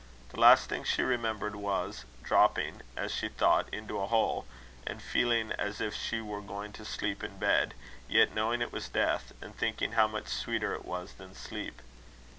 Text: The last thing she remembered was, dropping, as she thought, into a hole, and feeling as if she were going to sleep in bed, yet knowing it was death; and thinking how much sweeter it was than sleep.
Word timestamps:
The 0.29 0.39
last 0.39 0.67
thing 0.67 0.83
she 0.83 1.03
remembered 1.03 1.55
was, 1.55 2.05
dropping, 2.23 2.81
as 2.97 3.13
she 3.13 3.29
thought, 3.29 3.71
into 3.71 3.99
a 4.01 4.07
hole, 4.07 4.47
and 4.83 4.99
feeling 4.99 5.51
as 5.51 5.79
if 5.79 5.93
she 5.93 6.19
were 6.21 6.41
going 6.41 6.73
to 6.73 6.85
sleep 6.85 7.23
in 7.23 7.37
bed, 7.37 7.75
yet 8.09 8.33
knowing 8.33 8.63
it 8.63 8.73
was 8.73 8.89
death; 8.89 9.31
and 9.41 9.55
thinking 9.55 9.91
how 9.91 10.07
much 10.07 10.25
sweeter 10.25 10.73
it 10.73 10.85
was 10.85 11.13
than 11.13 11.35
sleep. 11.35 11.83